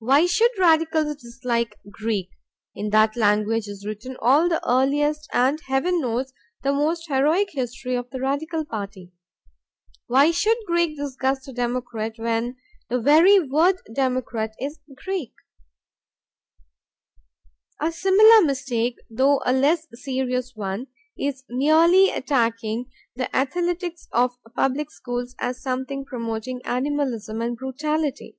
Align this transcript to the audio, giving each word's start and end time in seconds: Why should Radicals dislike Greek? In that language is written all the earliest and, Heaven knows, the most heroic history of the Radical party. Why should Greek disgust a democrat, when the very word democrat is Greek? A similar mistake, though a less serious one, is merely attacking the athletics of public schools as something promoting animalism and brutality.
Why 0.00 0.26
should 0.26 0.52
Radicals 0.60 1.16
dislike 1.16 1.74
Greek? 1.90 2.30
In 2.72 2.90
that 2.90 3.16
language 3.16 3.66
is 3.66 3.84
written 3.84 4.16
all 4.20 4.48
the 4.48 4.64
earliest 4.64 5.28
and, 5.32 5.60
Heaven 5.62 6.00
knows, 6.00 6.32
the 6.62 6.72
most 6.72 7.08
heroic 7.08 7.48
history 7.50 7.96
of 7.96 8.08
the 8.10 8.20
Radical 8.20 8.64
party. 8.64 9.10
Why 10.06 10.30
should 10.30 10.56
Greek 10.68 10.96
disgust 10.96 11.48
a 11.48 11.52
democrat, 11.52 12.12
when 12.16 12.58
the 12.88 13.00
very 13.00 13.40
word 13.40 13.80
democrat 13.92 14.54
is 14.60 14.78
Greek? 15.04 15.32
A 17.80 17.90
similar 17.90 18.42
mistake, 18.44 18.98
though 19.10 19.42
a 19.44 19.52
less 19.52 19.88
serious 19.94 20.54
one, 20.54 20.86
is 21.18 21.42
merely 21.48 22.10
attacking 22.10 22.88
the 23.16 23.34
athletics 23.34 24.06
of 24.12 24.38
public 24.54 24.92
schools 24.92 25.34
as 25.40 25.60
something 25.60 26.04
promoting 26.04 26.62
animalism 26.64 27.42
and 27.42 27.56
brutality. 27.56 28.36